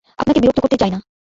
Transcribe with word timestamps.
আপনাকে 0.19 0.39
বিরক্ত 0.41 0.59
করতে 0.59 0.77
চাই 0.77 0.91
না। 0.91 0.99